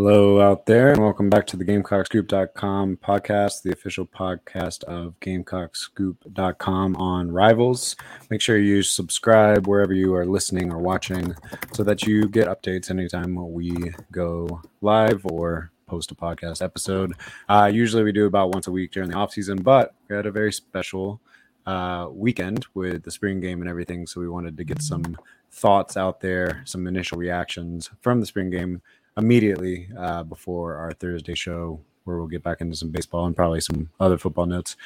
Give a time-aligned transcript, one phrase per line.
[0.00, 6.94] Hello out there, and welcome back to the GamecockScoop.com podcast, the official podcast of GamecockScoop.com
[6.94, 7.96] on Rivals.
[8.30, 11.34] Make sure you subscribe wherever you are listening or watching
[11.72, 17.14] so that you get updates anytime we go live or post a podcast episode.
[17.48, 20.26] Uh, usually we do about once a week during the off season, but we had
[20.26, 21.20] a very special
[21.66, 25.16] uh, weekend with the spring game and everything, so we wanted to get some
[25.50, 28.80] thoughts out there, some initial reactions from the spring game
[29.18, 33.60] immediately uh, before our Thursday show, where we'll get back into some baseball and probably
[33.60, 34.76] some other football notes.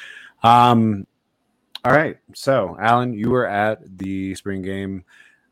[0.41, 1.07] Um,
[1.85, 2.17] all right.
[2.33, 5.03] So, Alan, you were at the spring game.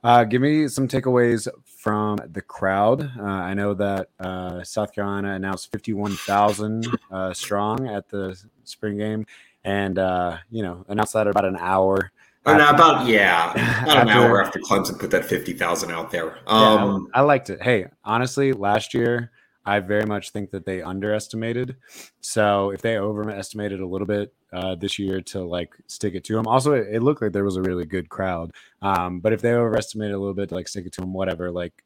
[0.03, 3.01] Uh, give me some takeaways from the crowd.
[3.19, 9.25] Uh, I know that uh, South Carolina announced 51,000 uh, strong at the spring game
[9.63, 12.11] and, uh, you know, announced that about an hour
[12.45, 13.51] and about yeah,
[13.83, 16.39] about an hour after Clemson put that fifty thousand out there.
[16.47, 17.61] Um, yeah, I liked it.
[17.61, 19.31] Hey, honestly, last year
[19.65, 21.75] I very much think that they underestimated.
[22.21, 26.33] So if they overestimated a little bit uh, this year to like stick it to
[26.33, 28.51] them, also it, it, looked like there was a really good crowd.
[28.81, 31.51] Um, but if they overestimated a little bit to like stick it to them, whatever,
[31.51, 31.83] like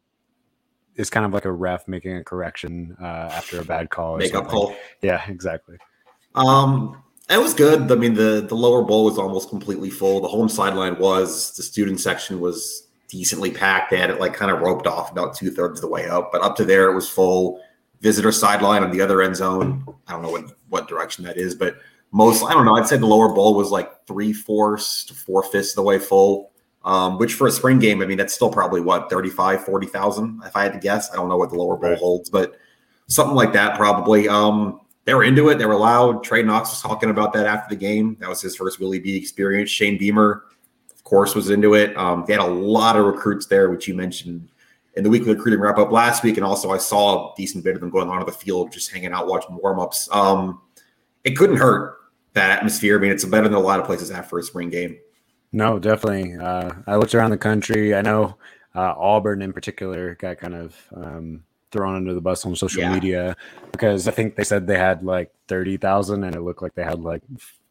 [0.95, 4.17] it's kind of like a ref making a correction uh, after a bad call.
[4.17, 4.73] Make up call.
[5.02, 5.78] Yeah, exactly.
[6.33, 7.92] Um, it was good.
[7.92, 10.22] I mean, the the lower bowl was almost completely full.
[10.22, 11.56] The home sideline was.
[11.56, 13.92] The student section was decently packed.
[13.92, 16.32] They had it like kind of roped off about two thirds of the way up,
[16.32, 17.62] but up to there it was full.
[18.02, 19.86] Visitor sideline on the other end zone.
[20.08, 21.78] I don't know what what direction that is, but
[22.12, 22.76] most I don't know.
[22.76, 26.00] I'd say the lower bowl was like three fourths to four fifths of the way
[26.00, 26.52] full.
[26.84, 30.56] Um, which for a spring game, I mean, that's still probably what 35, 40,000 if
[30.56, 31.12] I had to guess.
[31.12, 31.98] I don't know what the lower bowl right.
[31.98, 32.58] holds, but
[33.08, 34.28] something like that probably.
[34.28, 35.58] Um, they were into it.
[35.58, 36.23] They were loud.
[36.23, 38.17] Trey Knox was talking about that after the game.
[38.20, 39.70] That was his first Willie B experience.
[39.70, 40.45] Shane Beamer,
[40.94, 41.95] of course, was into it.
[41.95, 44.50] Um, they had a lot of recruits there, which you mentioned
[44.95, 46.38] in the weekly recruiting wrap up last week.
[46.38, 48.92] And also, I saw a decent bit of them going on to the field, just
[48.92, 50.10] hanging out, watching warm ups.
[50.11, 50.61] Um,
[51.23, 51.98] it couldn't hurt
[52.33, 52.98] that atmosphere.
[52.98, 54.98] I mean, it's better than a lot of places have for a spring game.
[55.52, 56.36] No, definitely.
[56.36, 57.95] Uh, I looked around the country.
[57.95, 58.37] I know
[58.73, 61.43] uh, Auburn in particular got kind of um,
[61.75, 62.93] thrown under the bus on social yeah.
[62.93, 63.36] media
[63.73, 67.02] because I think they said they had like 30,000 and it looked like they had
[67.02, 67.21] like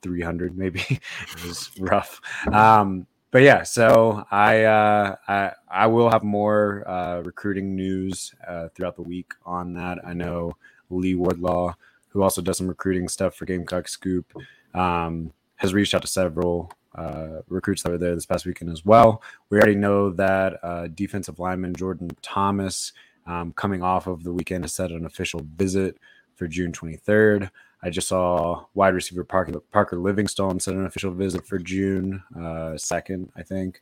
[0.03, 0.85] 300 maybe.
[0.91, 2.21] it was rough.
[2.53, 8.69] Um, but yeah, so I, uh, I I will have more uh, recruiting news uh,
[8.69, 9.99] throughout the week on that.
[10.07, 10.53] I know
[10.91, 11.75] Lee Wardlaw,
[12.11, 14.33] who also does some recruiting stuff for Gamecock Scoop,
[14.75, 18.85] um, has reached out to several uh, recruits that were there this past weekend as
[18.85, 19.23] well.
[19.51, 22.93] We already know that uh, defensive lineman Jordan Thomas
[23.27, 25.99] um, coming off of the weekend to set an official visit
[26.35, 27.51] for June 23rd.
[27.83, 32.77] I just saw wide receiver Parker, Parker Livingstone set an official visit for June uh,
[32.77, 33.81] 2nd, I think.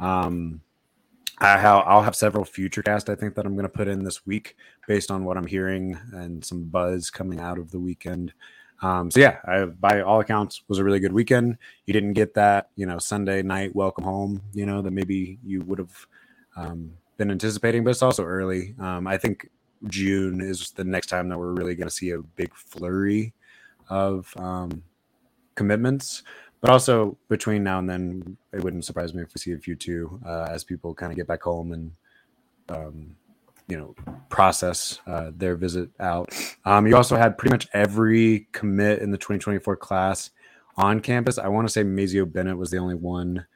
[0.00, 0.60] Um,
[1.38, 4.24] I will have several future cast I think that I'm going to put in this
[4.24, 4.56] week
[4.86, 8.32] based on what I'm hearing and some buzz coming out of the weekend.
[8.82, 11.58] Um, so yeah, I, by all accounts, was a really good weekend.
[11.86, 15.60] You didn't get that, you know, Sunday night welcome home, you know, that maybe you
[15.62, 16.06] would have
[16.56, 18.74] um, been anticipating, but it's also early.
[18.78, 19.48] Um, I think
[19.88, 23.34] June is the next time that we're really going to see a big flurry
[23.88, 24.82] of um,
[25.54, 26.22] commitments.
[26.60, 29.76] But also between now and then, it wouldn't surprise me if we see a few
[29.76, 31.92] too, uh, as people kind of get back home and
[32.70, 33.16] um,
[33.68, 33.94] you know
[34.30, 36.34] process uh, their visit out.
[36.64, 40.30] Um, you also had pretty much every commit in the 2024 class
[40.76, 41.38] on campus.
[41.38, 43.46] I want to say Mazeo Bennett was the only one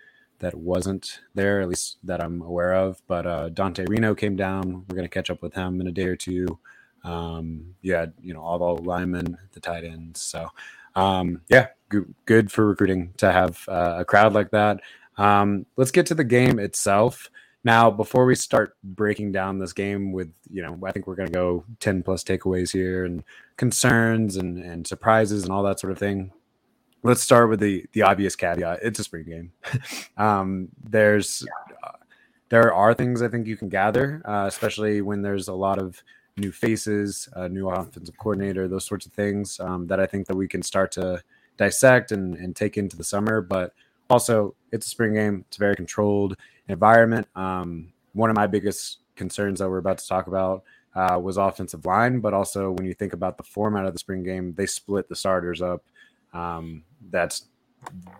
[0.40, 3.00] that wasn't there, at least that I'm aware of.
[3.06, 4.84] But uh, Dante Reno came down.
[4.88, 6.58] We're going to catch up with him in a day or two.
[7.04, 10.20] Um, yeah, you know, all the linemen, the tight ends.
[10.20, 10.48] So,
[10.94, 14.80] um, yeah, good, good for recruiting to have uh, a crowd like that.
[15.16, 17.30] Um, let's get to the game itself.
[17.64, 21.28] Now, before we start breaking down this game with, you know, I think we're going
[21.28, 23.24] to go 10 plus takeaways here and
[23.56, 26.30] concerns and, and surprises and all that sort of thing
[27.02, 28.80] let's start with the the obvious caveat.
[28.82, 29.52] It's a spring game.
[30.16, 31.44] um, there's
[31.84, 31.92] uh,
[32.48, 36.02] there are things I think you can gather, uh, especially when there's a lot of
[36.36, 40.36] new faces, uh, new offensive coordinator, those sorts of things um, that I think that
[40.36, 41.22] we can start to
[41.56, 43.40] dissect and, and take into the summer.
[43.40, 43.74] But
[44.08, 45.44] also, it's a spring game.
[45.48, 46.36] It's a very controlled
[46.68, 47.26] environment.
[47.34, 50.62] Um, one of my biggest concerns that we're about to talk about
[50.94, 54.22] uh, was offensive line, but also when you think about the format of the spring
[54.22, 55.82] game, they split the starters up
[56.38, 56.84] um,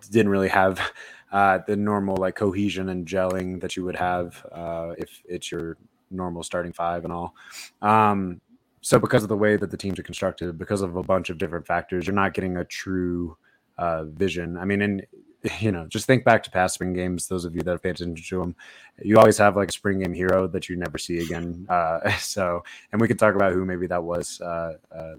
[0.09, 0.79] didn't really have
[1.31, 5.77] uh, the normal like cohesion and gelling that you would have uh, if it's your
[6.11, 7.35] normal starting five and all.
[7.81, 8.41] Um,
[8.81, 11.37] so because of the way that the teams are constructed, because of a bunch of
[11.37, 13.37] different factors, you're not getting a true
[13.77, 14.57] uh, vision.
[14.57, 15.05] I mean, and
[15.59, 17.27] you know, just think back to past spring games.
[17.27, 18.55] Those of you that have paid attention to them,
[19.01, 21.65] you always have like a spring game hero that you never see again.
[21.79, 25.15] Uh, so, and we can talk about who maybe that was uh, uh,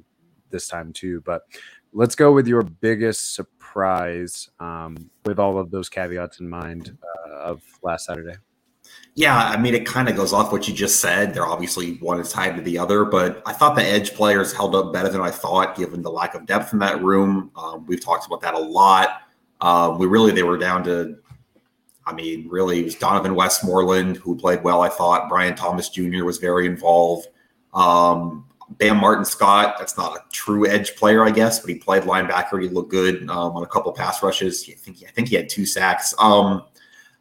[0.51, 1.23] this time too.
[1.25, 1.43] But
[1.93, 6.97] let's go with your biggest surprise um, with all of those caveats in mind
[7.27, 8.35] uh, of last Saturday.
[9.15, 11.35] Yeah, I mean, it kind of goes off what you just said.
[11.35, 14.75] They're obviously one is tied to the other, but I thought the edge players held
[14.75, 17.51] up better than I thought, given the lack of depth in that room.
[17.57, 19.23] Um, we've talked about that a lot.
[19.61, 21.19] Uh, we really they were down to,
[22.07, 24.81] I mean, really it was Donovan Westmoreland who played well.
[24.81, 26.25] I thought Bryan Thomas Jr.
[26.25, 27.29] was very involved.
[27.75, 28.47] Um,
[28.79, 32.63] Bam Martin Scott, that's not a true edge player, I guess, but he played linebacker.
[32.63, 34.65] He looked good um, on a couple pass rushes.
[34.69, 36.15] I think I think he had two sacks.
[36.19, 36.65] Um,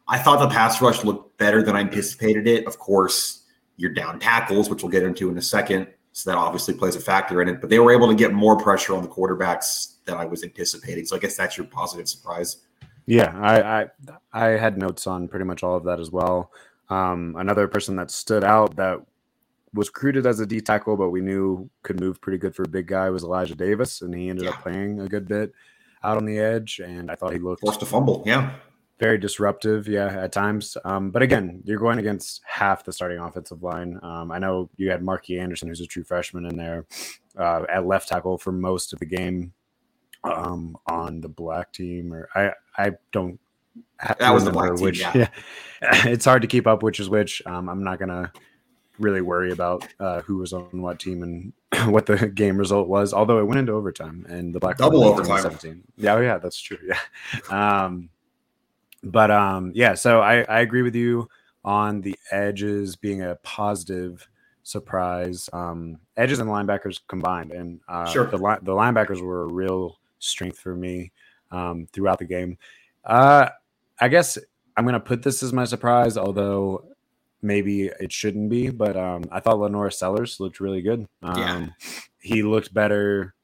[0.06, 2.66] I thought the pass rush looked better than I anticipated it.
[2.66, 3.44] Of course,
[3.76, 5.88] you're down tackles, which we'll get into in a second.
[6.12, 7.60] So that obviously plays a factor in it.
[7.60, 11.04] But they were able to get more pressure on the quarterbacks than I was anticipating.
[11.04, 12.58] So I guess that's your positive surprise.
[13.06, 13.88] Yeah, I I,
[14.32, 16.52] I had notes on pretty much all of that as well.
[16.88, 19.00] Um, another person that stood out that
[19.74, 22.68] was recruited as a D tackle, but we knew could move pretty good for a
[22.68, 24.50] big guy was Elijah Davis, and he ended yeah.
[24.50, 25.52] up playing a good bit
[26.02, 26.80] out on the edge.
[26.84, 28.22] And I thought he looked forced to fumble.
[28.26, 28.54] Yeah,
[28.98, 30.76] very disruptive, yeah, at times.
[30.84, 33.98] Um, but again, you're going against half the starting offensive line.
[34.02, 36.86] Um, I know you had Marky Anderson, who's a true freshman, in there
[37.38, 39.52] uh, at left tackle for most of the game
[40.24, 43.40] um, on the black team, or I I don't.
[44.18, 44.84] That was the black team.
[44.84, 45.12] Which, yeah.
[45.14, 45.28] yeah.
[46.08, 47.40] it's hard to keep up which is which.
[47.46, 48.32] Um, I'm not gonna
[49.00, 51.52] really worry about uh, who was on what team and
[51.92, 53.12] what the game result was.
[53.12, 55.42] Although it went into overtime and the black double overtime.
[55.42, 55.82] 17.
[55.96, 56.78] Yeah, oh yeah, that's true.
[56.86, 57.84] Yeah.
[57.84, 58.10] Um,
[59.02, 61.28] but um, yeah, so I, I agree with you
[61.64, 64.28] on the edges being a positive
[64.62, 65.48] surprise.
[65.52, 68.26] Um, edges and linebackers combined, and uh, sure.
[68.26, 71.12] the li- the linebackers were a real strength for me
[71.50, 72.58] um, throughout the game.
[73.04, 73.48] Uh,
[73.98, 74.38] I guess
[74.76, 76.84] I'm gonna put this as my surprise, although
[77.42, 78.70] maybe it shouldn't be.
[78.70, 81.06] But um, I thought LaNorris Sellers looked really good.
[81.22, 81.66] Um, yeah.
[82.20, 83.34] he looked better,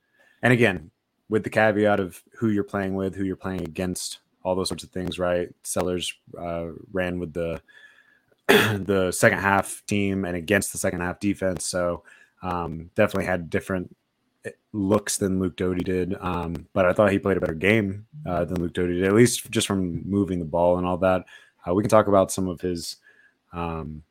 [0.43, 0.91] and again,
[1.29, 4.85] with the caveat of who you're playing with, who you're playing against all those sorts
[4.85, 5.49] of things, right?
[5.65, 7.61] Sellers uh, ran with the
[8.47, 12.05] the second half team and against the second half defense, so
[12.43, 13.95] um, definitely had different
[14.45, 16.15] eh, looks than Luke Doty did.
[16.21, 19.15] Um, but I thought he played a better game uh, than Luke Doty did, at
[19.15, 21.25] least just from moving the ball and all that.
[21.67, 22.99] Uh, we can talk about some of his
[23.57, 24.03] um,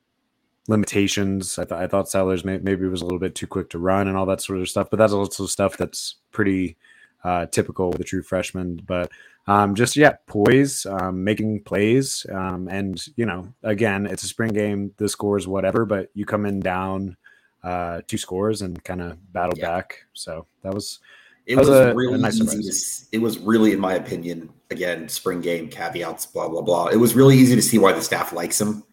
[0.67, 1.57] limitations.
[1.57, 4.07] I, th- I thought Sellers may- maybe was a little bit too quick to run
[4.07, 6.75] and all that sort of stuff, but that's also stuff that's pretty
[7.23, 8.81] uh, typical with a true freshman.
[8.85, 9.11] But
[9.47, 14.53] um, just yeah, poise, um, making plays, um, and you know, again, it's a spring
[14.53, 14.91] game.
[14.97, 17.15] The scores whatever, but you come in down
[17.63, 19.67] uh, two scores and kind of battle yeah.
[19.67, 20.05] back.
[20.13, 20.99] So that was
[21.45, 23.07] it was, was a, really a nice easy.
[23.11, 26.87] To, it was really, in my opinion, again, spring game caveats, blah blah blah.
[26.87, 28.83] It was really easy to see why the staff likes him.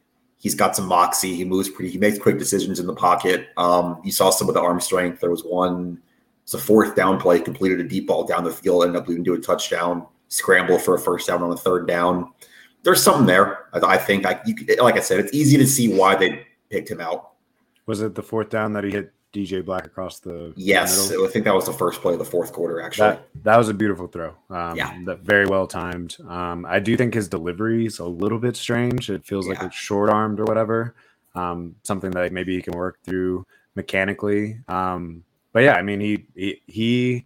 [0.42, 1.36] He's got some moxie.
[1.36, 1.88] He moves pretty.
[1.88, 3.50] He makes quick decisions in the pocket.
[3.56, 5.20] Um, you saw some of the arm strength.
[5.20, 6.02] There was one.
[6.42, 9.22] It's a fourth down play, completed a deep ball down the field, ended up leading
[9.22, 12.32] to a touchdown scramble for a first down on a third down.
[12.82, 13.66] There's something there.
[13.72, 16.90] I, I think, I, you, like I said, it's easy to see why they picked
[16.90, 17.34] him out.
[17.86, 20.52] Was it the fourth down that he hit DJ Black across the?
[20.56, 22.80] Yes, the I think that was the first play of the fourth quarter.
[22.80, 24.34] Actually, that, that was a beautiful throw.
[24.50, 26.16] Um, yeah, that very well timed.
[26.28, 29.10] Um, I do think his delivery is a little bit strange.
[29.10, 29.54] It feels yeah.
[29.54, 30.94] like it's short armed or whatever.
[31.34, 34.58] Um, something that maybe he can work through mechanically.
[34.68, 37.24] Um, but yeah, I mean, he he, he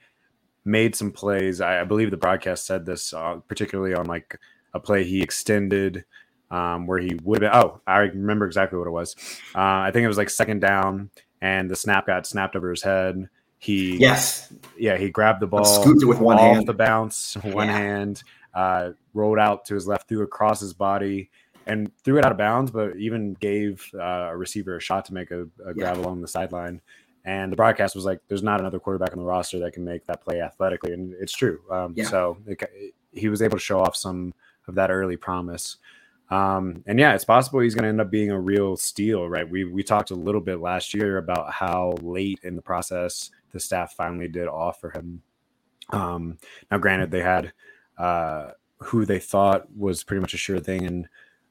[0.64, 1.60] made some plays.
[1.60, 4.38] I, I believe the broadcast said this, uh, particularly on like
[4.74, 6.04] a play he extended
[6.50, 7.60] um, where he would have been.
[7.62, 9.16] Oh, I remember exactly what it was.
[9.54, 11.10] Uh, I think it was like second down,
[11.46, 13.28] and the snap got snapped over his head.
[13.58, 17.34] He yes, yeah, he grabbed the ball, scooped it with one off hand, the bounce,
[17.42, 17.78] one yeah.
[17.78, 18.22] hand,
[18.54, 21.30] uh, rolled out to his left, threw across his body,
[21.66, 22.70] and threw it out of bounds.
[22.70, 26.02] But even gave uh, a receiver a shot to make a, a grab yeah.
[26.02, 26.80] along the sideline.
[27.24, 30.06] And the broadcast was like, "There's not another quarterback on the roster that can make
[30.06, 31.60] that play athletically," and it's true.
[31.70, 32.04] Um, yeah.
[32.04, 34.34] So it, he was able to show off some
[34.68, 35.78] of that early promise.
[36.30, 39.48] Um, and yeah, it's possible he's going to end up being a real steal, right?
[39.48, 43.60] We we talked a little bit last year about how late in the process the
[43.60, 45.22] staff finally did offer him.
[45.90, 46.38] Um,
[46.70, 47.52] now, granted, they had
[47.96, 51.08] uh, who they thought was pretty much a sure thing in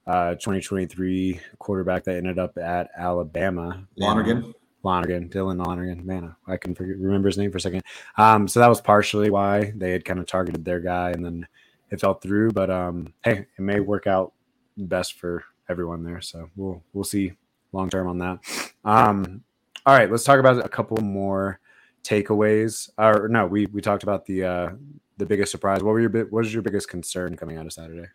[0.08, 4.53] uh, 2023 quarterback that ended up at Alabama, Lonergan.
[4.84, 6.05] Lonergan, Dylan Lonergan.
[6.05, 7.82] Man, I can forget, remember his name for a second.
[8.17, 11.48] Um, so that was partially why they had kind of targeted their guy, and then
[11.89, 12.51] it fell through.
[12.51, 14.34] But um, hey, it may work out
[14.77, 16.22] best for everyone there.
[16.22, 17.34] So we'll we'll see
[17.72, 18.39] long term on that.
[18.84, 19.44] Um,
[19.86, 21.60] all right, let's talk about a couple more
[22.05, 22.89] takeaways?
[22.98, 24.70] Or no, we we talked about the uh,
[25.17, 25.84] the biggest surprise.
[25.84, 28.08] What were your what was your biggest concern coming out of Saturday?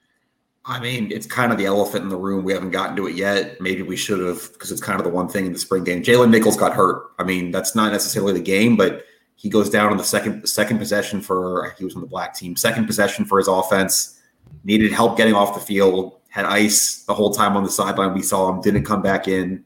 [0.65, 2.45] I mean, it's kind of the elephant in the room.
[2.45, 3.61] We haven't gotten to it yet.
[3.61, 6.03] Maybe we should have because it's kind of the one thing in the spring game.
[6.03, 7.13] Jalen Nichols got hurt.
[7.19, 9.05] I mean, that's not necessarily the game, but
[9.37, 12.57] he goes down on the second second possession for he was on the black team.
[12.57, 14.19] Second possession for his offense.
[14.65, 16.20] Needed help getting off the field.
[16.31, 18.15] Had ice the whole time on the sideline.
[18.15, 18.61] We saw him.
[18.61, 19.65] Didn't come back in.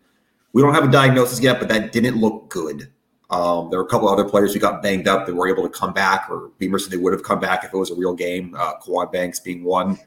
[0.52, 2.90] We don't have a diagnosis yet, but that didn't look good.
[3.30, 5.68] Um, there were a couple other players who got banged up that were able to
[5.68, 8.14] come back, or Beamer said they would have come back if it was a real
[8.14, 8.54] game.
[8.56, 9.98] Uh, Quad Banks being one.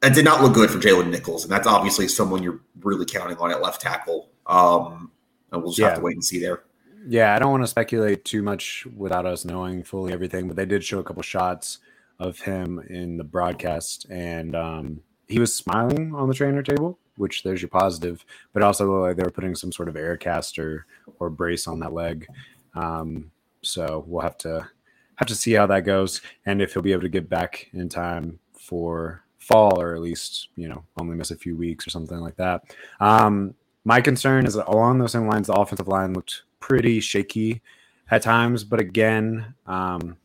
[0.00, 3.36] That did not look good for Jalen Nichols, and that's obviously someone you're really counting
[3.38, 4.30] on at left tackle.
[4.46, 5.10] Um,
[5.52, 5.88] and we'll just yeah.
[5.90, 6.64] have to wait and see there.
[7.06, 10.66] Yeah, I don't want to speculate too much without us knowing fully everything, but they
[10.66, 11.78] did show a couple shots
[12.18, 17.42] of him in the broadcast, and um, he was smiling on the trainer table, which
[17.42, 20.86] there's your positive, but also like they were putting some sort of air caster
[21.18, 22.26] or brace on that leg.
[22.74, 23.30] Um,
[23.62, 24.68] so we'll have to
[25.16, 27.88] have to see how that goes, and if he'll be able to get back in
[27.88, 32.18] time for fall, or at least you know only miss a few weeks or something
[32.18, 32.62] like that.
[33.00, 33.54] Um,
[33.84, 37.62] my concern is that along those same lines, the offensive line looked pretty shaky
[38.10, 38.64] at times.
[38.64, 40.16] But again, um,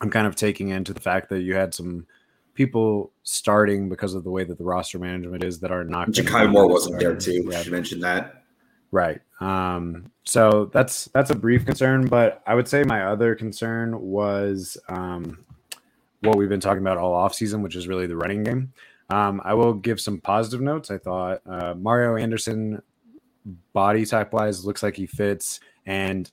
[0.00, 2.06] I'm kind of taking into the fact that you had some
[2.54, 6.08] people starting because of the way that the roster management is that are not.
[6.08, 7.48] Ja'Kai Moore wasn't there too.
[7.50, 7.62] Yeah.
[7.62, 8.44] You mentioned that.
[8.90, 9.20] Right.
[9.40, 14.76] Um, so that's that's a brief concern, but I would say my other concern was
[14.88, 15.44] um,
[16.20, 18.72] what we've been talking about all off season, which is really the running game.
[19.08, 20.90] Um, I will give some positive notes.
[20.90, 22.82] I thought uh, Mario Anderson
[23.72, 26.30] body type wise looks like he fits and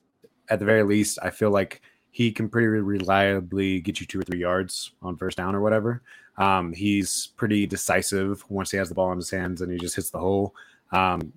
[0.48, 4.22] at the very least i feel like he can pretty reliably get you two or
[4.22, 6.02] three yards on first down or whatever
[6.38, 9.96] um, he's pretty decisive once he has the ball in his hands and he just
[9.96, 10.54] hits the hole
[10.92, 11.32] um,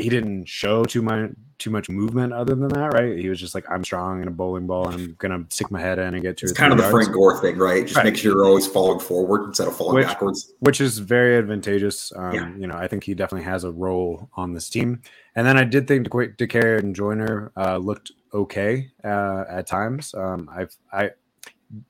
[0.00, 3.18] he didn't show too much too much movement other than that, right?
[3.18, 5.78] He was just like, I'm strong in a bowling ball and I'm gonna stick my
[5.78, 7.84] head in and get to It's kind of the Frank Gore thing, right?
[7.84, 8.06] Just right.
[8.06, 10.54] make sure you're always falling forward instead of falling which, backwards.
[10.60, 12.12] Which is very advantageous.
[12.16, 12.50] Um, yeah.
[12.56, 15.02] you know, I think he definitely has a role on this team.
[15.36, 20.14] And then I did think Dakereon Joyner uh, looked okay uh, at times.
[20.14, 21.10] Um, I've I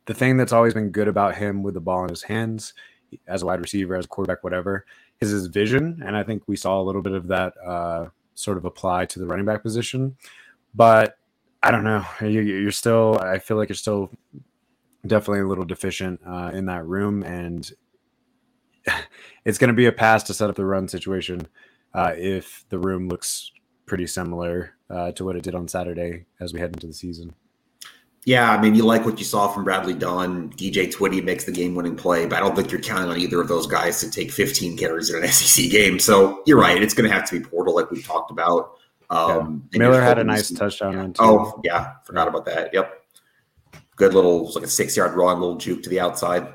[0.07, 2.75] the thing that's always been good about him with the ball in his hands
[3.27, 4.85] as a wide receiver, as a quarterback, whatever,
[5.21, 6.03] is his vision.
[6.05, 9.19] And I think we saw a little bit of that uh, sort of apply to
[9.19, 10.17] the running back position.
[10.75, 11.17] But
[11.63, 12.05] I don't know.
[12.21, 14.11] You, are still, I feel like you're still
[15.07, 17.23] definitely a little deficient uh, in that room.
[17.23, 17.71] And
[19.45, 21.49] it's going to be a pass to set up the run situation
[21.95, 23.51] uh, if the room looks
[23.87, 27.35] pretty similar uh, to what it did on Saturday as we head into the season.
[28.27, 30.51] Yeah, I mean, you like what you saw from Bradley Dunn.
[30.51, 33.41] DJ Twitty makes the game winning play, but I don't think you're counting on either
[33.41, 35.99] of those guys to take 15 carries in an SEC game.
[35.99, 36.83] So you're right.
[36.83, 38.73] It's going to have to be Portal, like we've talked about.
[39.09, 39.79] Um, yeah.
[39.79, 40.93] Miller had a nice touchdown.
[40.93, 41.09] Yeah.
[41.19, 41.95] Oh, yeah.
[42.05, 42.75] Forgot about that.
[42.75, 42.93] Yep.
[43.97, 46.47] Good little, like a six yard run, little juke to the outside.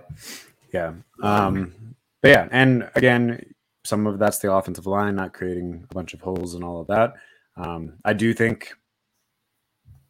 [0.72, 0.94] Yeah.
[1.24, 1.74] Um,
[2.22, 2.48] but yeah.
[2.52, 6.64] And again, some of that's the offensive line, not creating a bunch of holes and
[6.64, 7.16] all of that.
[7.58, 8.74] Um, I do think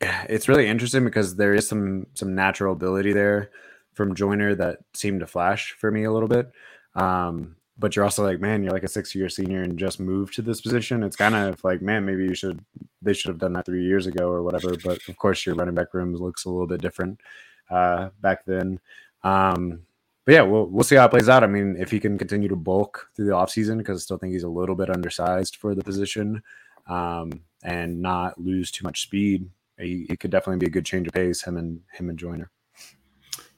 [0.01, 3.51] it's really interesting because there is some some natural ability there
[3.93, 6.51] from Joyner that seemed to flash for me a little bit.
[6.95, 10.33] Um, but you're also like, man, you're like a six year senior and just moved
[10.35, 11.03] to this position.
[11.03, 12.63] It's kind of like, man, maybe you should
[13.01, 14.75] they should have done that three years ago or whatever.
[14.83, 17.19] But of course, your running back room looks a little bit different
[17.69, 18.79] uh, back then.
[19.23, 19.81] Um,
[20.25, 21.43] but yeah, we'll we'll see how it plays out.
[21.43, 24.33] I mean, if he can continue to bulk through the offseason, because I still think
[24.33, 26.41] he's a little bit undersized for the position,
[26.87, 27.31] um,
[27.63, 29.49] and not lose too much speed,
[29.79, 31.43] he, he, could definitely be a good change of pace.
[31.43, 32.51] Him and him and Joyner.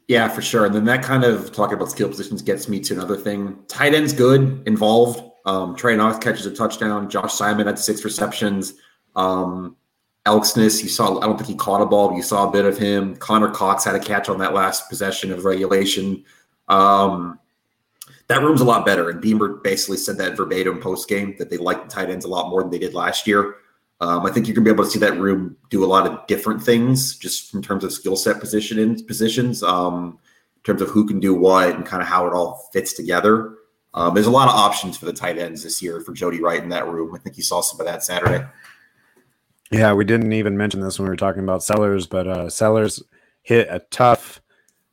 [0.07, 0.65] Yeah, for sure.
[0.65, 3.57] And then that kind of talking about skill positions gets me to another thing.
[3.67, 5.21] Tight end's good, involved.
[5.45, 7.09] Um, Trey Knox catches a touchdown.
[7.09, 8.75] Josh Simon had six receptions.
[9.15, 9.75] Um,
[10.25, 12.65] Elksnis, you saw, I don't think he caught a ball, but you saw a bit
[12.65, 13.15] of him.
[13.15, 16.23] Connor Cox had a catch on that last possession of regulation.
[16.67, 17.39] Um,
[18.27, 19.09] that room's a lot better.
[19.09, 22.29] And Beamer basically said that verbatim post game that they like the tight ends a
[22.29, 23.55] lot more than they did last year.
[23.99, 26.27] Um, I think you're gonna be able to see that room do a lot of
[26.27, 30.19] different things, just in terms of skill set position positions, um,
[30.57, 33.55] in terms of who can do what and kind of how it all fits together.
[33.93, 36.61] Um, there's a lot of options for the tight ends this year for Jody Wright
[36.61, 37.15] in that room.
[37.15, 38.45] I think you saw some of that Saturday.
[39.71, 43.01] Yeah, we didn't even mention this when we were talking about Sellers, but uh, Sellers
[43.41, 44.41] hit a tough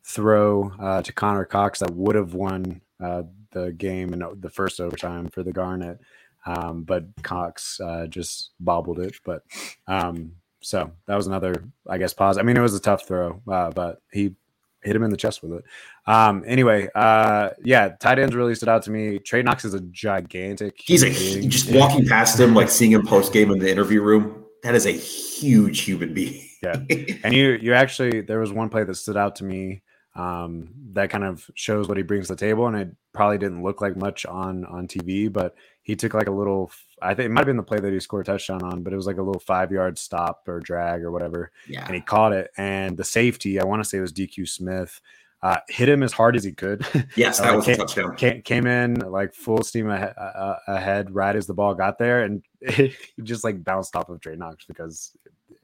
[0.05, 3.22] throw uh, to Connor Cox that would have won uh,
[3.52, 5.98] the game in the first overtime for the Garnet.
[6.46, 9.16] Um, but Cox uh, just bobbled it.
[9.24, 9.42] But
[9.86, 12.38] um, so that was another, I guess, pause.
[12.38, 14.34] I mean, it was a tough throw, uh, but he
[14.82, 15.64] hit him in the chest with it.
[16.06, 19.18] Um, anyway, uh, yeah, tight ends really stood out to me.
[19.18, 20.76] Trey Knox is a gigantic.
[20.78, 21.10] He's a
[21.48, 24.44] just walking past him, like seeing him post game in the interview room.
[24.62, 26.46] That is a huge human being.
[26.62, 26.76] Yeah,
[27.24, 29.82] and you you actually there was one play that stood out to me
[30.16, 33.62] um, that kind of shows what he brings to the table, and it probably didn't
[33.62, 36.71] look like much on on TV, but he took like a little.
[37.02, 38.92] I think it might have been the play that he scored a touchdown on, but
[38.92, 41.50] it was like a little five yard stop or drag or whatever.
[41.68, 44.49] Yeah, and he caught it, and the safety I want to say it was DQ
[44.49, 45.00] Smith.
[45.42, 46.87] Uh, hit him as hard as he could.
[47.16, 48.16] Yes, that uh, was came, a touchdown.
[48.16, 52.23] Came, came in like full steam ahead, uh, ahead, right as the ball got there,
[52.23, 52.42] and
[53.23, 55.14] just like bounced off of Trey Knox because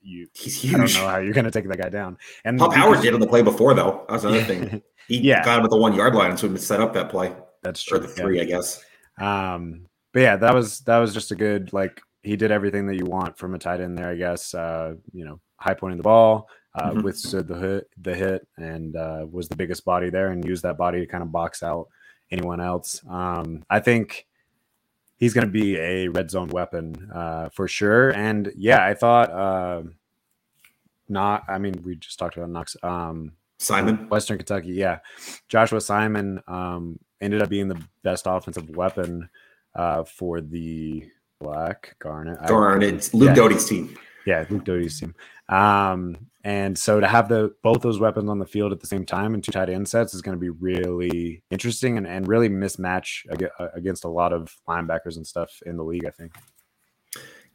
[0.02, 0.96] you He's I don't huge.
[0.98, 2.18] know how you're gonna take that guy down.
[2.44, 4.04] And Pop Howard did on the play before, though.
[4.08, 4.82] That was another thing.
[5.08, 5.44] He Yeah.
[5.44, 7.98] got him at the one yard line, so he set up that play That's or
[7.98, 8.06] true.
[8.06, 8.14] the yeah.
[8.14, 8.84] three, I guess.
[9.18, 12.96] Um, but yeah, that was that was just a good like he did everything that
[12.96, 14.08] you want from a tight end there.
[14.10, 17.02] I guess uh, you know high pointing the ball, uh, Mhm.
[17.02, 20.78] withstood the hit, the hit, and uh, was the biggest body there and used that
[20.78, 21.88] body to kind of box out
[22.30, 23.02] anyone else.
[23.08, 24.26] Um, I think
[25.20, 28.10] he's going to be a red zone weapon uh, for sure.
[28.10, 29.82] And yeah, I thought uh,
[31.08, 31.44] not.
[31.48, 32.76] I mean, we just talked about Knox.
[32.82, 34.08] Um, Simon.
[34.08, 35.00] Western Kentucky, yeah.
[35.48, 39.28] Joshua Simon um, ended up being the best offensive weapon
[39.74, 41.06] uh, for the
[41.38, 42.38] Black Garnet.
[42.94, 43.98] It's Luke yeah, Doty's team.
[44.24, 45.14] Yeah, Luke Doty's team.
[45.50, 49.04] Um, and so to have the both those weapons on the field at the same
[49.04, 52.48] time and two tight end sets is going to be really interesting and, and really
[52.48, 56.06] mismatch uh, against a lot of linebackers and stuff in the league.
[56.06, 56.32] I think.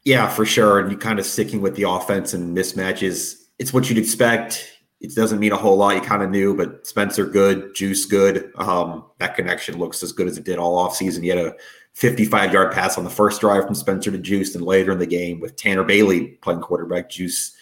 [0.04, 0.80] Yeah, for sure.
[0.80, 3.42] And you kind of sticking with the offense and mismatches.
[3.58, 4.72] It's what you'd expect.
[5.02, 5.96] It doesn't mean a whole lot.
[5.96, 8.52] You kind of knew, but Spencer good, Juice good.
[8.56, 11.24] Um, that connection looks as good as it did all offseason.
[11.24, 11.56] You had a
[11.94, 15.08] 55 yard pass on the first drive from Spencer to Juice, and later in the
[15.08, 17.10] game with Tanner Bailey playing quarterback.
[17.10, 17.56] Juice,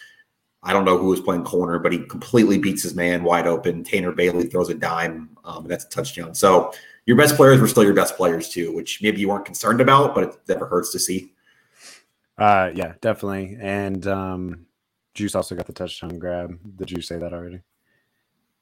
[0.64, 3.84] I don't know who was playing corner, but he completely beats his man wide open.
[3.84, 6.34] Tanner Bailey throws a dime, um, and that's a touchdown.
[6.34, 6.72] So
[7.06, 10.14] your best players were still your best players too, which maybe you weren't concerned about,
[10.14, 11.32] but it never hurts to see.
[12.38, 13.56] Uh, yeah, definitely.
[13.60, 14.66] And um,
[15.12, 16.58] Juice also got the touchdown grab.
[16.76, 17.60] Did you say that already?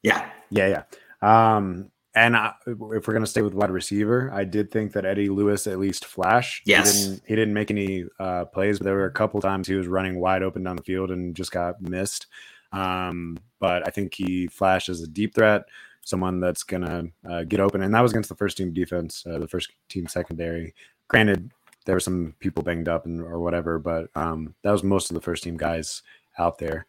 [0.03, 0.83] Yeah, Yeah,
[1.23, 1.57] yeah.
[1.57, 5.31] Um, and I, if we're gonna stay with wide receiver, I did think that Eddie
[5.31, 6.63] Lewis at least flashed.
[6.67, 6.95] Yes.
[6.95, 9.75] he didn't, he didn't make any uh, plays, but there were a couple times he
[9.75, 12.27] was running wide open down the field and just got missed.
[12.73, 15.63] Um, but I think he flashed as a deep threat,
[16.05, 19.39] someone that's gonna uh, get open, and that was against the first team defense, uh,
[19.39, 20.75] the first team secondary.
[21.09, 21.51] Granted,
[21.87, 25.15] there were some people banged up and or whatever, but um, that was most of
[25.15, 26.03] the first team guys
[26.39, 26.87] out there,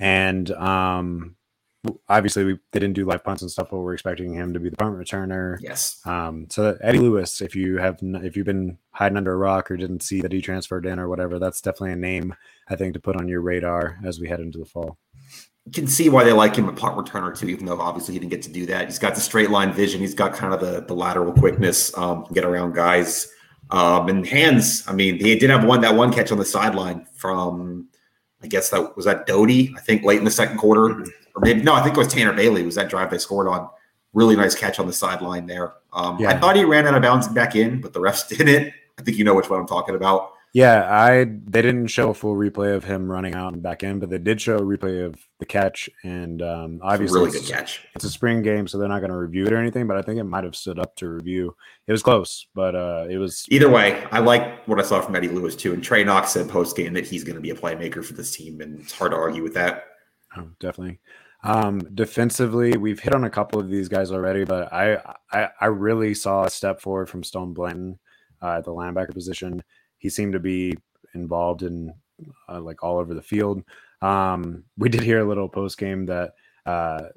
[0.00, 1.36] and um,
[2.08, 4.68] obviously we they didn't do live punts and stuff, but we're expecting him to be
[4.68, 5.58] the punt returner.
[5.60, 6.00] yes.
[6.04, 9.70] Um, so that Eddie Lewis, if you have if you've been hiding under a rock
[9.70, 12.34] or didn't see that he transferred in or whatever, that's definitely a name
[12.68, 14.98] I think to put on your radar as we head into the fall.
[15.66, 18.20] You can see why they like him a punt returner too, even though obviously he
[18.20, 18.84] didn't get to do that.
[18.84, 20.00] He's got the straight line vision.
[20.00, 23.30] He's got kind of the, the lateral quickness, um, get around guys.
[23.70, 27.06] Um, and hands, I mean, he did have one that one catch on the sideline
[27.14, 27.88] from
[28.42, 31.06] I guess that was that Doty, I think late in the second quarter.
[31.34, 33.68] Or maybe no, I think it was Tanner Bailey, was that drive they scored on.
[34.12, 35.74] Really nice catch on the sideline there.
[35.92, 38.72] Um, I thought he ran out of bounds and back in, but the refs didn't.
[38.98, 40.30] I think you know which one I'm talking about.
[40.52, 43.98] Yeah, I they didn't show a full replay of him running out and back in,
[43.98, 45.90] but they did show a replay of the catch.
[46.04, 47.84] And um, It's a obviously, really good catch.
[47.96, 49.88] it's a spring game, so they're not going to review it or anything.
[49.88, 51.56] But I think it might have stood up to review.
[51.88, 55.16] It was close, but uh, it was Either way, I like what I saw from
[55.16, 55.72] Eddie Lewis too.
[55.74, 58.30] And Trey Knox said post game that he's going to be a playmaker for this
[58.30, 59.86] team, and it's hard to argue with that.
[60.36, 61.00] Oh, definitely.
[61.44, 64.96] Um, defensively, we've hit on a couple of these guys already, but I
[65.30, 67.98] I, I really saw a step forward from Stone Blanton
[68.42, 69.62] uh, at the linebacker position.
[69.98, 70.74] He seemed to be
[71.14, 71.92] involved in
[72.48, 73.62] uh, like all over the field.
[74.00, 76.32] Um, we did hear a little post game that
[76.64, 77.08] uh,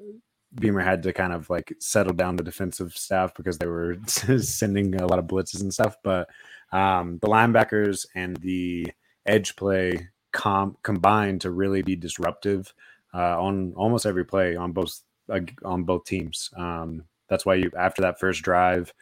[0.54, 4.94] Beamer had to kind of like settle down the defensive staff because they were sending
[4.94, 5.96] a lot of blitzes and stuff.
[6.04, 6.28] But
[6.70, 8.92] um, the linebackers and the
[9.24, 12.74] edge play com- combined to really be disruptive
[13.14, 16.50] uh, on almost every play on both like, on both teams.
[16.56, 18.92] Um, that's why you after that first drive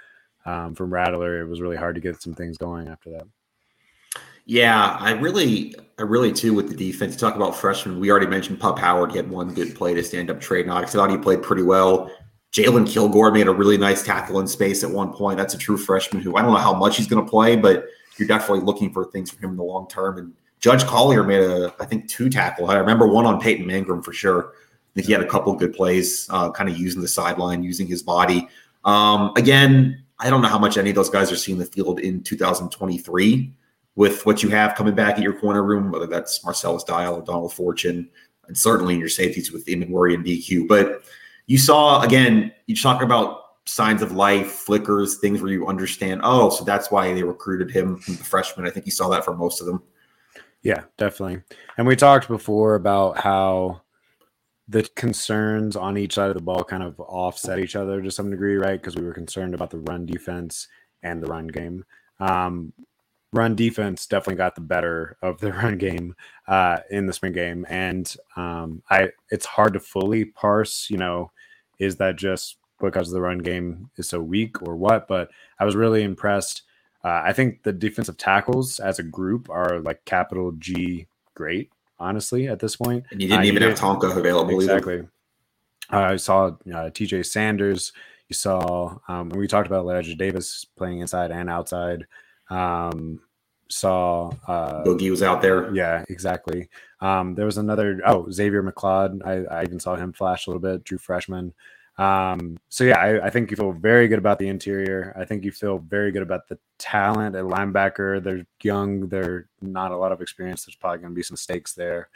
[0.45, 3.27] um, from Rattler, it was really hard to get some things going after that.
[4.49, 7.15] Yeah, I really, I really too with the defense.
[7.15, 7.99] You talk about freshmen.
[7.99, 9.11] We already mentioned Pup Howard.
[9.11, 10.95] He had one good play to stand up Trey Knox.
[10.95, 12.13] I thought he played pretty well.
[12.53, 15.37] Jalon Kilgore made a really nice tackle in space at one point.
[15.37, 17.87] That's a true freshman who I don't know how much he's going to play, but
[18.19, 20.19] you're definitely looking for things from him in the long term.
[20.19, 22.71] And Judge Collier made a, I think, two tackle.
[22.71, 24.53] I remember one on Peyton Mangrum for sure.
[24.53, 27.87] I think he had a couple good plays, uh, kind of using the sideline, using
[27.87, 28.49] his body.
[28.85, 32.01] Um, again, I don't know how much any of those guys are seeing the field
[32.01, 33.53] in 2023
[33.97, 37.23] with what you have coming back at your corner room, whether that's Marcellus Dial or
[37.23, 38.09] Donald Fortune,
[38.47, 40.69] and certainly in your safeties with Emmanwori and DQ.
[40.69, 41.03] But
[41.47, 46.51] you saw again, you talk about signs of life, flickers, things where you understand, oh,
[46.51, 48.67] so that's why they recruited him from the freshman.
[48.67, 49.83] I think you saw that for most of them.
[50.63, 51.43] Yeah, definitely.
[51.79, 53.83] And we talked before about how
[54.69, 58.31] the concerns on each side of the ball kind of offset each other to some
[58.31, 58.81] degree, right?
[58.81, 60.67] Because we were concerned about the run defense
[61.03, 61.85] and the run game.
[62.19, 62.73] Um,
[63.33, 66.17] run defense definitely got the better of the run game
[66.49, 70.89] uh, in the spring game, and um, I it's hard to fully parse.
[70.91, 71.31] You know,
[71.79, 75.07] is that just because the run game is so weak or what?
[75.07, 76.63] But I was really impressed
[77.07, 82.49] uh, I think the defensive tackles as a group are like capital G great, honestly,
[82.49, 83.05] at this point.
[83.13, 85.07] And you didn't uh, even you have Tonka available exactly.
[85.93, 87.93] Uh, I saw uh, TJ Sanders.
[88.29, 92.09] You saw, um, we talked about Elijah Davis playing inside and outside.
[92.51, 93.21] Um,
[93.69, 95.73] saw uh, Boogie was out there.
[95.73, 96.69] Yeah, exactly.
[97.01, 99.25] Um, there was another, oh, Xzavier McLeod.
[99.25, 101.55] I, I even saw him flash a little bit, true freshman.
[101.99, 105.17] Um, so yeah, I, I, think you feel very good about the interior.
[105.19, 108.23] I think you feel very good about the talent at linebacker.
[108.23, 109.09] They're young.
[109.09, 110.67] They're not a lot of experience.
[110.67, 112.11] There's probably going to be some mistakes there.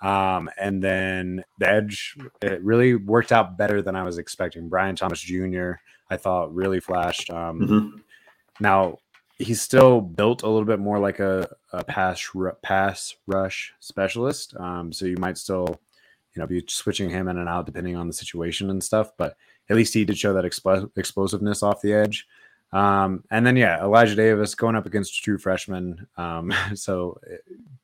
[0.00, 4.70] Um, and then the edge, it really worked out better than I was expecting.
[4.70, 5.72] Bryan Thomas Jr.
[6.08, 7.28] I thought really flashed.
[7.28, 7.96] Um, mm-hmm.
[8.60, 8.98] Now
[9.38, 12.30] he's still built a little bit more like a, a pass
[12.62, 14.56] pass rush specialist.
[14.56, 15.78] Um, so you might still
[16.36, 19.12] you know, be switching him in and out depending on the situation and stuff.
[19.16, 19.36] But
[19.70, 22.26] at least he did show that expl- explosiveness off the edge.
[22.72, 26.06] Um, and then yeah, Elijah Davis going up against true freshman.
[26.16, 27.36] Um, so eh,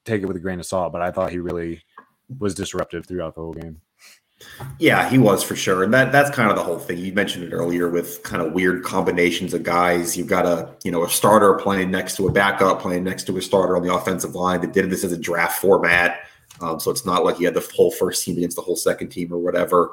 [0.04, 1.82] take it with a grain of salt, but I thought he really
[2.38, 3.80] was disruptive throughout the whole game.
[4.80, 5.84] Yeah, he was for sure.
[5.84, 6.98] And that that's kind of the whole thing.
[6.98, 10.16] You mentioned it earlier with kind of weird combinations of guys.
[10.16, 13.36] You've got a, you know, a starter playing next to a backup, playing next to
[13.36, 14.60] a starter on the offensive line.
[14.60, 16.22] They did this as a draft format.
[16.60, 19.08] Um, so it's not like you had the whole first team against the whole second
[19.08, 19.92] team or whatever.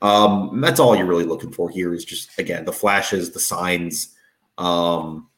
[0.00, 4.14] Um, that's all you're really looking for here is just again the flashes, the signs.
[4.56, 5.28] Um,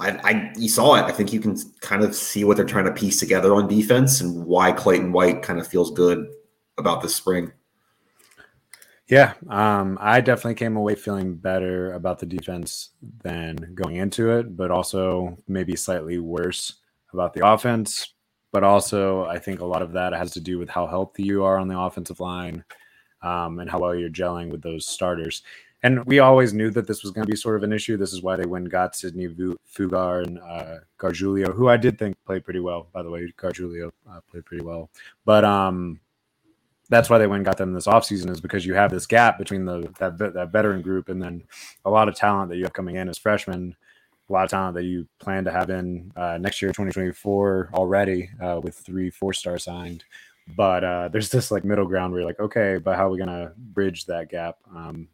[0.00, 1.02] I, I you saw it.
[1.02, 4.20] I think you can kind of see what they're trying to piece together on defense
[4.20, 6.26] and why Clayton White kind of feels good
[6.78, 7.52] about this spring.
[9.08, 12.90] Yeah, um, I definitely came away feeling better about the defense
[13.22, 16.76] than going into it, but also maybe slightly worse
[17.12, 18.11] about the offense
[18.52, 21.42] but also I think a lot of that has to do with how healthy you
[21.42, 22.64] are on the offensive line
[23.22, 25.42] um, and how well you're gelling with those starters.
[25.84, 27.96] And we always knew that this was going to be sort of an issue.
[27.96, 32.44] This is why they went got Sidney Fugar and uh, who I did think played
[32.44, 33.32] pretty well, by the way.
[33.36, 34.90] Gargiulo uh, played pretty well.
[35.24, 35.98] But um,
[36.88, 39.64] that's why they went got them this offseason is because you have this gap between
[39.64, 41.42] the that, that veteran group and then
[41.84, 43.74] a lot of talent that you have coming in as freshmen
[44.32, 48.30] a lot of talent that you plan to have in uh, next year, 2024 already
[48.40, 50.04] uh, with three four star signed.
[50.56, 53.18] But uh, there's this like middle ground where you're like, okay, but how are we
[53.18, 54.56] gonna bridge that gap?
[54.74, 55.08] Um,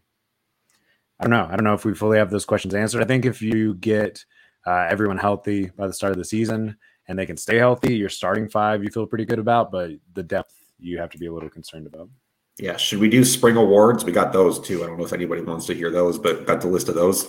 [1.19, 1.49] I don't know.
[1.51, 3.03] I don't know if we fully have those questions answered.
[3.03, 4.25] I think if you get
[4.67, 6.77] uh, everyone healthy by the start of the season
[7.09, 10.23] and they can stay healthy, your starting five you feel pretty good about, but the
[10.23, 12.09] depth you have to be a little concerned about.
[12.59, 12.77] Yeah.
[12.77, 14.05] Should we do spring awards?
[14.05, 14.85] We got those too.
[14.85, 17.27] I don't know if anybody wants to hear those, but got the list of those.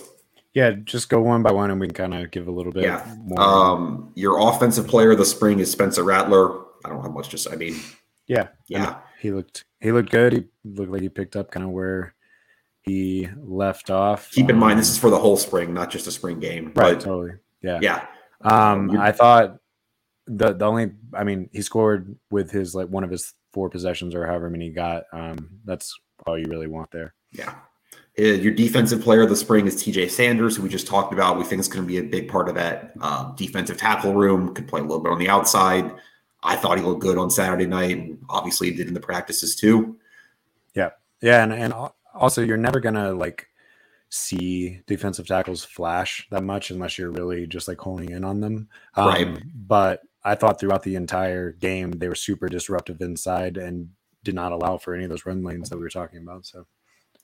[0.54, 2.84] Yeah, just go one by one, and we can kind of give a little bit.
[2.84, 3.06] Yeah.
[3.22, 3.40] More.
[3.40, 6.60] Um, your offensive player of the spring is Spencer Rattler.
[6.84, 7.52] I don't have much to say.
[7.52, 7.78] I mean,
[8.26, 10.32] yeah, yeah, he looked he looked good.
[10.32, 12.14] He looked like he picked up kind of where
[12.82, 14.30] he left off.
[14.30, 16.72] Keep in um, mind, this is for the whole spring, not just a spring game.
[16.74, 16.94] Right.
[16.94, 17.32] But, totally.
[17.62, 17.78] Yeah.
[17.82, 18.06] Yeah.
[18.42, 19.58] Um, I thought
[20.26, 24.14] the the only, I mean, he scored with his like one of his four possessions
[24.14, 25.04] or however many he got.
[25.12, 27.14] Um, that's all you really want there.
[27.32, 27.54] Yeah.
[28.18, 31.38] Uh, your defensive player of the spring is TJ Sanders, who we just talked about.
[31.38, 34.54] We think is going to be a big part of that uh, defensive tackle room.
[34.54, 35.92] Could play a little bit on the outside.
[36.42, 39.54] I thought he looked good on Saturday night, and obviously he did in the practices
[39.54, 39.96] too.
[40.74, 40.90] Yeah,
[41.22, 41.72] yeah, and and
[42.14, 43.46] also you're never gonna like
[44.10, 48.68] see defensive tackles flash that much unless you're really just like honing in on them.
[48.96, 49.42] Um, right.
[49.54, 53.90] But I thought throughout the entire game they were super disruptive inside and
[54.24, 56.44] did not allow for any of those run lanes that we were talking about.
[56.44, 56.66] So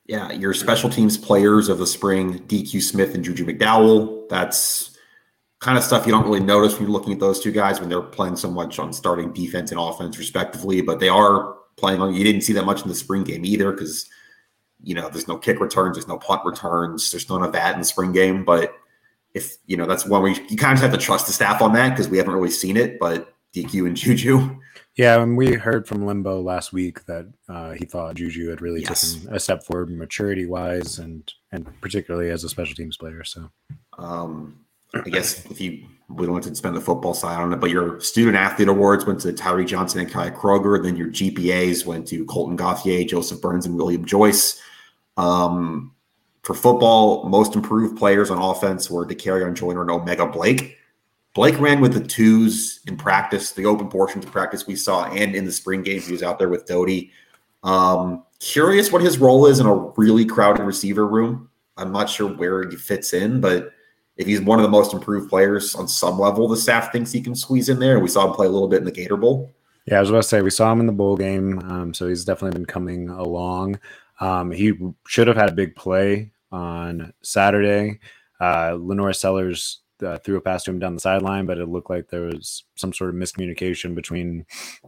[0.09, 4.29] yeah, your special teams players of the spring, DQ Smith and Juju McDowell.
[4.29, 4.97] That's
[5.61, 7.89] kind of stuff you don't really notice when you're looking at those two guys when
[7.89, 10.81] they're playing so much on starting defense and offense, respectively.
[10.81, 12.15] But they are playing on.
[12.15, 14.09] You didn't see that much in the spring game either because
[14.83, 17.81] you know there's no kick returns, there's no punt returns, there's none of that in
[17.81, 18.45] the spring game.
[18.45, 18.75] But
[19.35, 21.61] if you know that's one where you, you kind of have to trust the staff
[21.61, 23.01] on that because we haven't really seen it.
[23.01, 24.59] But DQ and Juju
[24.97, 28.83] yeah, and we heard from Limbo last week that uh, he thought Juju had really
[28.83, 29.15] yes.
[29.15, 33.23] taken a step forward maturity wise, and and particularly as a special teams player.
[33.23, 33.51] So,
[33.99, 34.61] um,
[34.95, 37.71] I guess if you we don't want to spend the football side on it, but
[37.71, 40.83] your student athlete awards went to Tyree Johnson and Kai Kroeger.
[40.83, 44.61] Then your GPAs went to Colton Gauthier, Joseph Burns, and William Joyce.
[45.17, 45.93] Um,
[46.43, 50.79] for football, most improved players on offense were Dakereon Joyner and O'Mega Blake.
[51.37, 55.37] Blake ran with the twos in practice, the open portions of practice we saw, and
[55.37, 57.11] in the spring game, he was out there with Doty.
[57.63, 61.51] Um, curious what his role is in a really crowded receiver room.
[61.77, 63.75] I'm not sure where he fits in, but
[64.17, 67.21] if he's one of the most improved players on some level, the staff thinks he
[67.21, 68.01] can squeeze in there.
[68.01, 69.53] We saw him play a little bit in the Gator Bowl.
[69.85, 72.09] Yeah, I was about to say we saw him in the bowl game, um, so
[72.09, 73.79] he's definitely been coming along.
[74.21, 74.73] Um, he
[75.07, 78.01] should have had a big play on Saturday.
[78.41, 81.91] Uh, LaNorris Sellers uh, threw a pass to him down the sideline, but it looked
[81.91, 84.47] like there was some sort of miscommunication between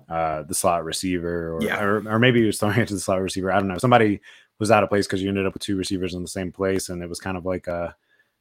[0.08, 1.82] uh, the slot receiver, or, yeah.
[1.82, 3.52] or, or maybe he was throwing it to the slot receiver.
[3.52, 3.78] I don't know.
[3.78, 4.20] Somebody
[4.58, 6.88] was out of place because you ended up with two receivers in the same place,
[6.88, 7.94] and it was kind of like a,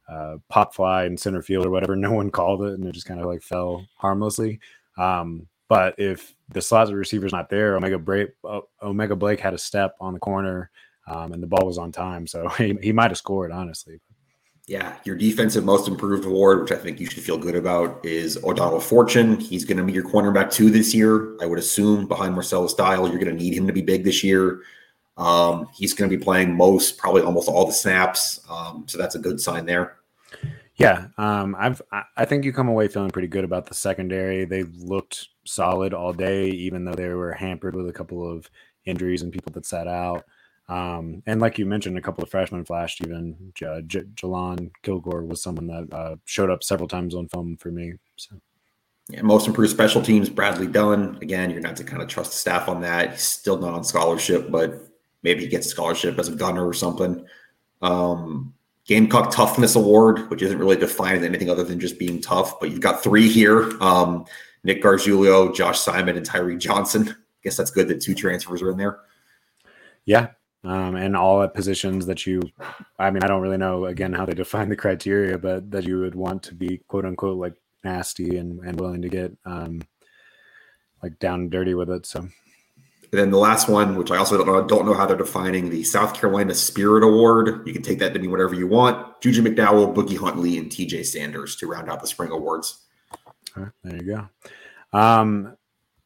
[0.08, 1.96] a pop fly in center field or whatever.
[1.96, 4.60] No one called it, and it just kind of like fell harmlessly.
[4.96, 8.30] Um, but if the slot receiver's not there, O'Mega Blake,
[8.82, 10.70] O'Mega Blake had a step on the corner,
[11.06, 14.00] um, and the ball was on time, so he, he might have scored honestly.
[14.68, 18.36] Yeah, your defensive most improved award, which I think you should feel good about, is
[18.44, 19.40] O'Donnell Fortune.
[19.40, 21.34] He's going to be your cornerback two this year.
[21.40, 24.22] I would assume behind Marcellus Dial, you're going to need him to be big this
[24.22, 24.60] year.
[25.16, 28.40] Um, he's going to be playing most, probably almost all the snaps.
[28.50, 29.96] Um, so that's a good sign there.
[30.76, 31.80] Yeah, um, I've
[32.16, 34.44] I think you come away feeling pretty good about the secondary.
[34.44, 38.50] They looked solid all day, even though they were hampered with a couple of
[38.84, 40.24] injuries and people that sat out.
[40.68, 43.00] Um, and like you mentioned, a couple of freshmen flashed.
[43.02, 47.56] Even J- J- Jalon Kilgore was someone that uh, showed up several times on film
[47.56, 47.94] for me.
[48.16, 48.36] So.
[49.10, 51.18] Yeah, most improved special teams, Bradley Dunn.
[51.22, 53.12] Again, you're not to kind of trust the staff on that.
[53.12, 54.86] He's still not on scholarship, but
[55.22, 57.24] maybe he gets a scholarship as a gunner or something.
[57.80, 58.52] Um,
[58.84, 62.70] Gamecock Toughness Award, which isn't really defined as anything other than just being tough, but
[62.70, 64.26] you've got three here um,
[64.64, 67.08] Nick Gargiulo, Josh Simon, and Tyree Johnson.
[67.08, 69.00] I guess that's good that two transfers are in there.
[70.04, 70.28] Yeah,
[70.64, 72.42] um, and all at positions that you,
[72.98, 76.00] I mean, I don't really know again how they define the criteria, but that you
[76.00, 79.80] would want to be quote unquote like nasty and, and willing to get um,
[81.02, 82.06] like down and dirty with it.
[82.06, 82.32] So, and
[83.12, 85.84] then the last one, which I also don't know, don't know how they're defining the
[85.84, 87.66] South Carolina Spirit Award.
[87.66, 89.20] You can take that to mean whatever you want.
[89.22, 92.84] Juju McDowell, Boogie Huntley, and TJ Sanders to round out the spring awards.
[93.56, 94.28] there you go.
[94.98, 95.56] Um,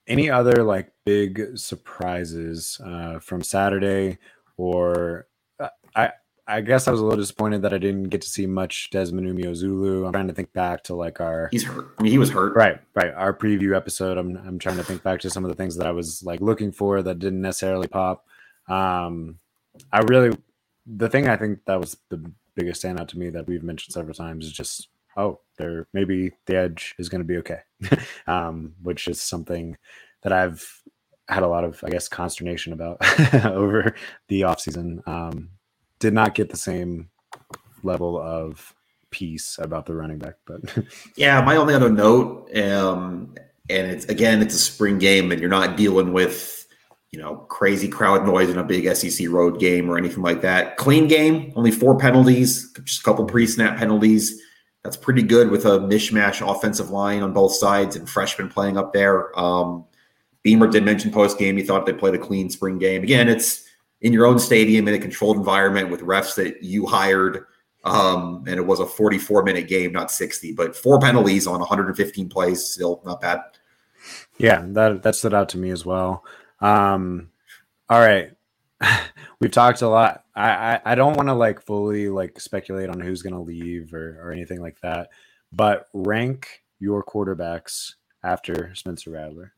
[0.06, 4.18] any other like big surprises uh, from Saturday
[4.56, 5.26] or
[5.60, 6.12] uh, I
[6.46, 9.28] I guess I was a little disappointed that I didn't get to see much Desmond
[9.28, 10.06] Umeozulu.
[10.06, 11.94] I'm trying to think back to like our he's hurt.
[11.98, 12.56] I mean, he was hurt.
[12.56, 13.14] Right, right.
[13.14, 14.18] Our preview episode.
[14.18, 16.40] I'm I'm trying to think back to some of the things that I was like
[16.40, 18.26] looking for that didn't necessarily pop.
[18.68, 19.38] Um,
[19.92, 20.36] I really
[20.86, 24.14] the thing I think that was the biggest standout to me that we've mentioned several
[24.14, 27.60] times is just oh, there maybe the edge is going to be okay,
[28.26, 29.76] um, which is something
[30.22, 30.82] that I've
[31.28, 32.98] had a lot of, I guess, consternation about
[33.44, 33.94] over
[34.28, 35.06] the offseason.
[35.06, 35.50] Um,
[35.98, 37.10] did not get the same
[37.82, 38.74] level of
[39.10, 40.60] peace about the running back, but
[41.16, 43.34] yeah, my only other note, um,
[43.70, 46.66] and it's again, it's a spring game, and you're not dealing with
[47.12, 50.76] you know crazy crowd noise in a big SEC road game or anything like that.
[50.76, 54.40] Clean game, only four penalties, just a couple pre-snap penalties.
[54.82, 58.92] That's pretty good with a mishmash offensive line on both sides and freshmen playing up
[58.92, 59.38] there.
[59.38, 59.84] Um,
[60.42, 63.02] Beamer did mention post game he thought they played a clean spring game.
[63.02, 63.64] Again, it's
[64.00, 67.46] in your own stadium in a controlled environment with refs that you hired.
[67.84, 72.28] Um, and it was a 44 minute game, not 60, but four penalties on 115
[72.28, 73.40] plays, still not bad.
[74.38, 76.24] Yeah, that that stood out to me as well.
[76.60, 77.30] Um,
[77.88, 78.32] all right.
[79.40, 80.24] We've talked a lot.
[80.34, 84.18] I, I, I don't want to like fully like speculate on who's gonna leave or,
[84.22, 85.10] or anything like that,
[85.52, 89.52] but rank your quarterbacks after Spencer Rattler.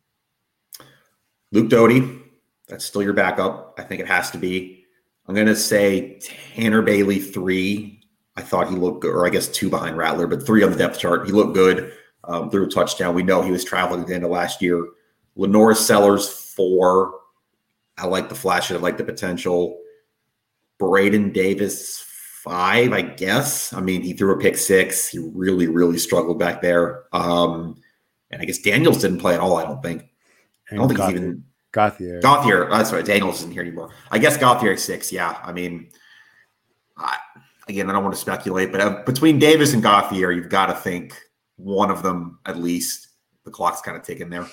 [1.54, 2.20] Luke Doty,
[2.66, 3.76] that's still your backup.
[3.78, 4.84] I think it has to be.
[5.28, 8.02] I'm going to say Tanner Bailey three.
[8.36, 10.76] I thought he looked good, or I guess two behind Rattler, but three on the
[10.76, 11.26] depth chart.
[11.26, 11.92] He looked good.
[12.24, 13.14] Um, threw a touchdown.
[13.14, 14.84] We know he was traveling at the end of last year.
[15.38, 17.20] LaNorris Sellers four.
[17.96, 18.72] I like the flash.
[18.72, 19.78] I like the potential.
[20.80, 22.04] Braden Davis
[22.42, 23.72] five, I guess.
[23.72, 25.08] I mean, he threw a pick six.
[25.08, 27.04] He really, really struggled back there.
[27.12, 27.80] Um,
[28.32, 29.56] and I guess Daniels didn't play at all.
[29.56, 30.08] I don't think.
[30.70, 32.20] I don't think he's even Gauthier.
[32.20, 32.68] Gauthier.
[32.70, 33.04] That's right.
[33.04, 33.90] Daniels isn't here anymore.
[34.10, 35.12] I guess Gauthier six.
[35.12, 35.36] Yeah.
[35.42, 35.90] I mean,
[36.96, 37.16] I,
[37.68, 40.74] again, I don't want to speculate, but uh, between Davis and Gauthier, you've got to
[40.74, 41.20] think
[41.56, 43.08] one of them at least.
[43.44, 44.46] The clock's kind of ticking there.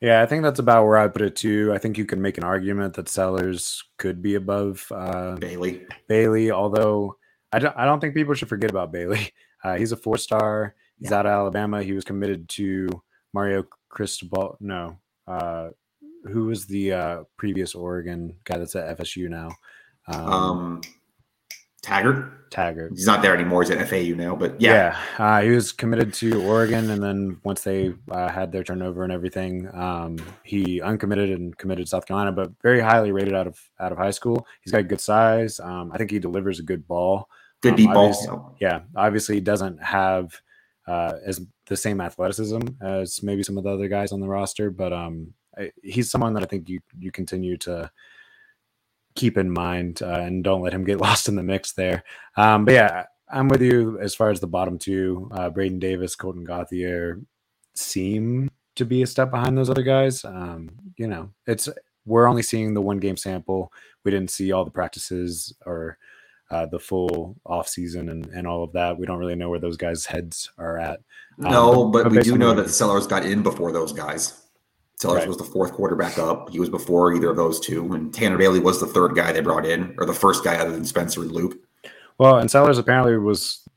[0.00, 1.72] Yeah, I think that's about where I put it too.
[1.72, 5.86] I think you can make an argument that Sellers could be above uh, Bailey.
[6.06, 7.16] Bailey, although
[7.50, 9.32] I don't, I don't think people should forget about Bailey.
[9.64, 10.76] Uh, he's a four star.
[11.00, 11.16] He's yeah.
[11.16, 11.82] out of Alabama.
[11.82, 12.88] He was committed to
[13.32, 14.56] Mario Cristobal.
[14.60, 15.68] No, uh,
[16.24, 19.50] who was the uh, previous Oregon guy that's at FSU now?
[20.08, 20.80] Um, um
[21.86, 22.50] Taggart.
[22.50, 22.92] Taggart.
[22.96, 23.62] He's not there anymore.
[23.62, 27.38] He's at FAU now, but yeah, yeah uh, he was committed to Oregon, and then
[27.44, 32.04] once they uh, had their turnover and everything, um, he uncommitted and committed to South
[32.06, 32.32] Carolina.
[32.32, 34.46] But very highly rated out of out of high school.
[34.62, 35.60] He's got good size.
[35.60, 37.28] Um, I think he delivers a good ball.
[37.60, 38.56] Good um, deep ball.
[38.60, 40.32] Yeah, obviously he doesn't have
[40.86, 44.70] uh, as the same athleticism as maybe some of the other guys on the roster,
[44.70, 45.34] but um,
[45.82, 47.90] he's someone that I think you you continue to
[49.14, 52.04] keep in mind uh, and don't let him get lost in the mix there.
[52.36, 55.28] Um, but yeah, I'm with you as far as the bottom two.
[55.32, 57.20] Uh, Braden Davis, Colton Gauthier
[57.74, 60.24] seem to be a step behind those other guys.
[60.24, 61.68] Um, you know, it's
[62.04, 63.72] we're only seeing the one game sample.
[64.04, 65.98] We didn't see all the practices or
[66.50, 68.98] uh, the full off season and, and all of that.
[68.98, 71.00] We don't really know where those guys' heads are at.
[71.44, 74.42] Um, no, but, but we do know that Sellers got in before those guys.
[74.98, 75.28] Sellers right.
[75.28, 76.50] was the fourth quarterback up.
[76.50, 79.40] He was before either of those two, and Tanner Bailey was the third guy they
[79.40, 81.56] brought in, or the first guy other than Spencer and Luke.
[82.18, 83.68] Well, and Sellers apparently was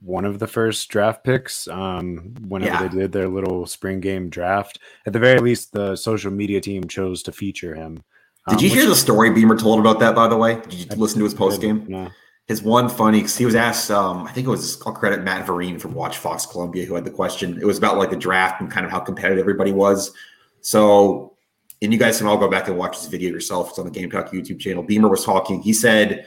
[0.00, 2.88] one of the first draft picks um, whenever yeah.
[2.88, 4.78] they did their little spring game draft.
[5.06, 8.02] At the very least, the social media team chose to feature him.
[8.48, 10.14] Um, did you hear the story Beamer told about that?
[10.14, 11.84] By the way, did you I listen to his post game?
[11.88, 12.10] No.
[12.46, 15.46] His one funny, because he was asked, um, I think it was, I'll credit Matt
[15.46, 17.58] Vereen from WACH Fox Columbia, who had the question.
[17.60, 20.12] It was about like the draft and kind of how competitive everybody was.
[20.62, 21.36] So,
[21.82, 23.68] and you guys can all go back and watch this video yourself.
[23.68, 24.82] It's on the Gamecock YouTube channel.
[24.82, 25.60] Beamer was talking.
[25.60, 26.24] He said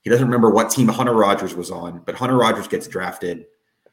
[0.00, 3.44] he doesn't remember what team Hunter Rogers was on, but Hunter Rogers gets drafted.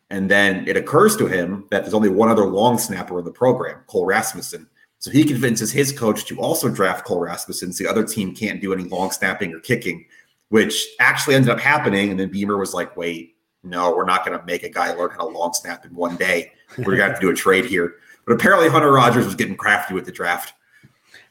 [0.09, 3.31] And then it occurs to him that there's only one other long snapper in the
[3.31, 4.69] program, Cole Rasmussen.
[4.99, 8.62] So he convinces his coach to also draft Cole Rasmussen so the other team can't
[8.62, 10.05] do any long snapping or kicking,
[10.49, 12.10] which actually ended up happening.
[12.10, 15.12] And then Beamer was like, wait, no, we're not going to make a guy learn
[15.12, 16.51] how to long snap in one day.
[16.77, 17.95] We're going to have to do a trade here.
[18.25, 20.53] But apparently, Hunter Rogers was getting crafty with the draft.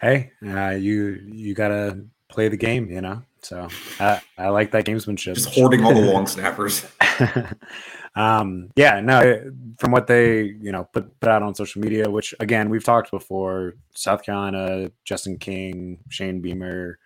[0.01, 3.23] Hey, uh, you you gotta play the game, you know.
[3.43, 3.69] So
[4.01, 5.35] I, I like that gamesmanship.
[5.35, 6.85] Just hoarding all the long snappers.
[8.17, 9.53] um, yeah, no.
[9.79, 13.11] From what they you know put put out on social media, which again we've talked
[13.11, 16.99] before, South Carolina, Justin King, Shane Beamer,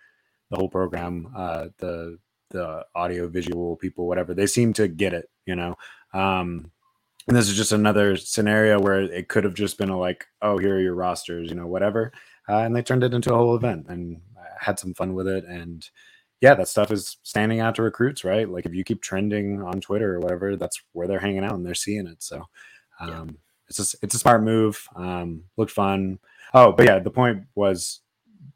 [0.49, 2.17] the whole program, uh, the
[2.49, 5.29] the audio visual people, whatever, they seem to get it.
[5.45, 5.75] You know,
[6.13, 6.71] um,
[7.27, 10.57] and this is just another scenario where it could have just been a like, oh,
[10.57, 12.11] here are your rosters, you know, whatever.
[12.47, 14.19] Uh, and they turned it into a whole event and
[14.59, 15.45] had some fun with it.
[15.45, 15.87] And
[16.41, 18.49] yeah, that stuff is standing out to recruits, right?
[18.49, 21.65] Like if you keep trending on Twitter or whatever, that's where they're hanging out and
[21.65, 22.23] they're seeing it.
[22.23, 22.43] So
[22.99, 23.25] um, yeah.
[23.67, 24.87] it's a, it's a smart move.
[24.95, 26.19] Um, looked fun.
[26.53, 28.01] Oh, but yeah, the point was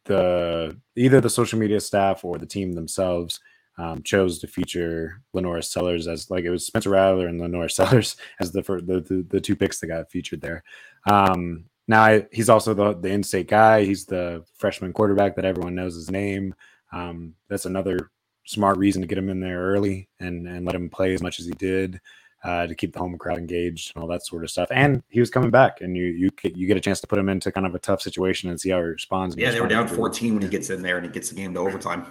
[0.06, 3.39] the either the social media staff or the team themselves
[3.78, 8.16] um, chose to feature LaNorris Sellers as like it was Spencer Rattler and LaNorris Sellers
[8.39, 10.63] as the, the, the the two picks that got featured there.
[11.10, 13.84] Um, now I, he's also the the in-state guy.
[13.84, 16.56] He's the freshman quarterback that everyone knows his name.
[16.91, 18.12] Um, that's another
[18.46, 21.39] smart reason to get him in there early and and let him play as much
[21.39, 22.00] as he did.
[22.43, 24.67] Uh, to keep the home crowd engaged and all that sort of stuff.
[24.69, 27.30] And he was coming back, and you you you get a chance to put him
[27.30, 29.38] into kind of a tough situation and see how he responds.
[29.38, 31.54] Yeah, they were down 14 when he gets in there and he gets the game
[31.54, 32.06] to overtime.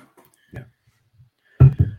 [0.55, 0.63] Yeah.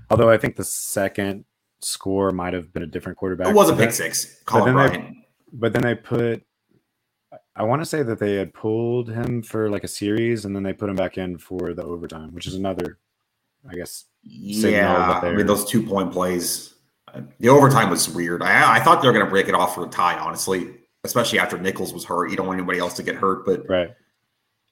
[0.10, 1.46] Although I think the second
[1.82, 3.50] score might have been a different quarterback.
[3.50, 4.42] It was a pick six.
[4.46, 5.14] Colin but Bryant.
[5.14, 6.44] They, but then they put.
[7.56, 10.64] I want to say that they had pulled him for like a series, and then
[10.64, 12.98] they put him back in for the overtime, which is another,
[13.70, 14.06] I guess.
[14.24, 16.74] Yeah, I mean those two point plays.
[17.14, 18.42] Uh, the overtime was weird.
[18.42, 21.38] I, I thought they were going to break it off for a tie, honestly, especially
[21.40, 22.32] after Nichols was hurt.
[22.32, 23.92] You don't want anybody else to get hurt, but right.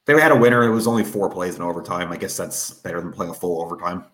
[0.04, 0.64] They had a winner.
[0.64, 2.10] It was only four plays in overtime.
[2.10, 4.04] I guess that's better than playing a full overtime.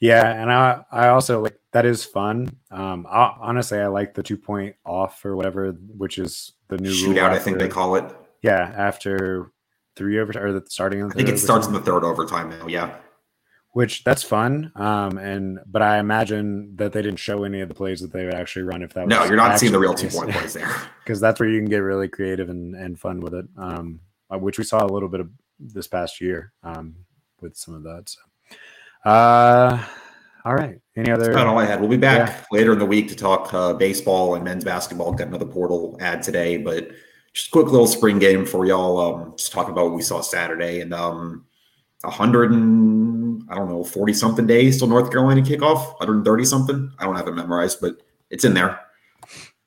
[0.00, 2.48] Yeah, and I I also like that is fun.
[2.70, 6.90] Um, I, honestly, I like the two point off or whatever, which is the new
[6.90, 7.18] shootout.
[7.18, 8.04] After, I think they call it.
[8.42, 9.52] Yeah, after
[9.96, 11.04] three overtime or the starting.
[11.04, 12.66] I think it starts in the third overtime now.
[12.66, 12.96] Yeah,
[13.72, 14.72] which that's fun.
[14.74, 18.24] Um, and but I imagine that they didn't show any of the plays that they
[18.24, 19.06] would actually run if that.
[19.06, 21.60] Was No, you're not seeing the real two point plays there because that's where you
[21.60, 23.44] can get really creative and and fun with it.
[23.58, 24.00] Um,
[24.32, 26.54] uh, which we saw a little bit of this past year.
[26.62, 26.94] Um,
[27.40, 28.08] with some of that.
[28.08, 28.20] So.
[29.04, 29.82] Uh,
[30.44, 30.80] all right.
[30.96, 31.24] Any other?
[31.24, 31.80] That's not all I had.
[31.80, 32.44] We'll be back yeah.
[32.50, 35.12] later in the week to talk uh, baseball and men's basketball.
[35.12, 36.90] Got another portal ad today, but
[37.32, 38.98] just a quick little spring game for y'all.
[38.98, 41.46] Um, just talking about what we saw Saturday and um,
[42.04, 45.96] a hundred and I don't know, forty something days till North Carolina kickoff.
[45.98, 46.92] Hundred and thirty something.
[46.98, 48.80] I don't have it memorized, but it's in there.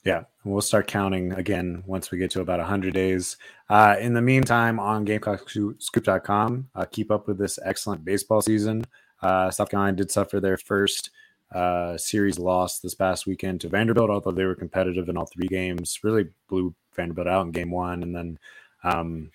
[0.03, 3.37] Yeah, we'll start counting again once we get to about 100 days.
[3.69, 8.83] Uh, in the meantime, on GamecockScoop.com, uh, keep up with this excellent baseball season.
[9.23, 11.11] Uh, South Carolina did suffer their first
[11.53, 15.47] uh, series loss this past weekend to Vanderbilt, although they were competitive in all three
[15.47, 15.99] games.
[16.03, 18.39] Really blew Vanderbilt out in game one, and then
[18.83, 19.31] um,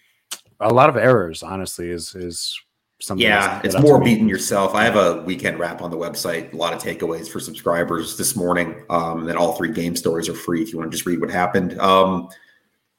[0.60, 1.42] a lot of errors.
[1.42, 2.60] Honestly, is is
[3.00, 3.24] something.
[3.24, 4.74] Yeah, it's more beating yourself.
[4.74, 6.52] I have a weekend wrap on the website.
[6.52, 8.84] A lot of takeaways for subscribers this morning.
[8.90, 11.30] Um, and all three game stories are free if you want to just read what
[11.30, 11.78] happened.
[11.80, 12.28] Um,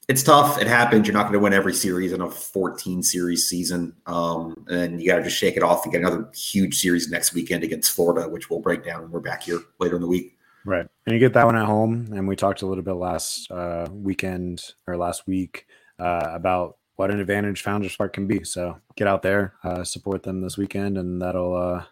[0.09, 0.59] it's tough.
[0.59, 1.07] It happens.
[1.07, 3.95] You're not going to win every series in a 14 series season.
[4.07, 7.35] Um, and you got to just shake it off and get another huge series next
[7.35, 10.35] weekend against Florida, which we'll break down when we're back here later in the week.
[10.65, 10.87] Right.
[11.05, 12.09] And you get that one at home.
[12.11, 15.67] And we talked a little bit last uh, weekend or last week
[15.99, 18.43] uh, about what an advantage Founders Park can be.
[18.43, 21.83] So get out there, uh, support them this weekend, and that'll uh,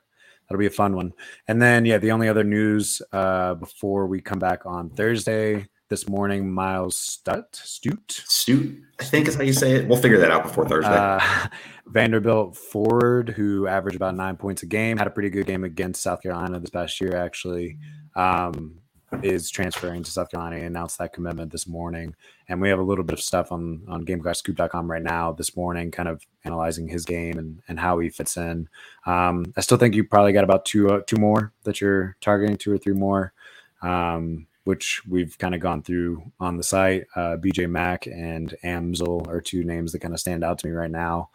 [0.49, 1.13] that'll be a fun one.
[1.47, 6.07] And then yeah, the only other news uh, before we come back on Thursday this
[6.07, 9.87] morning, Myles Stutt, Stute, Stute, I think is how you say it.
[9.87, 10.91] We'll figure that out before Thursday.
[10.91, 11.19] Uh,
[11.87, 16.01] Vanderbilt forward, who averaged about nine points a game, had a pretty good game against
[16.01, 17.77] South Carolina this past year, actually.
[18.15, 18.79] Um,
[19.23, 20.57] is transferring to South Carolina.
[20.57, 22.13] He announced that commitment this morning.
[22.49, 25.91] And we have a little bit of stuff on, on GamecockScoop.com right now this morning,
[25.91, 28.67] kind of analyzing his game and, and how he fits in.
[29.05, 32.57] Um, I still think you probably got about two uh, two more that you're targeting,
[32.57, 33.33] two or three more.
[33.81, 37.05] Um, which we've kind of gone through on the site.
[37.15, 40.73] Uh, BJ Mack and Amzel are two names that kind of stand out to me
[40.73, 41.29] right now.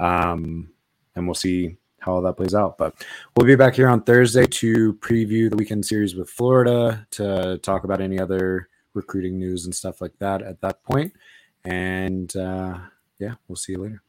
[0.00, 0.72] Um,
[1.14, 2.78] and we'll see how all that plays out.
[2.78, 3.06] But
[3.36, 7.84] we'll be back here on Thursday to preview the weekend series with Florida, to talk
[7.84, 11.12] about any other recruiting news and stuff like that at that point.
[11.64, 12.78] And uh,
[13.20, 14.02] yeah, we'll see you later.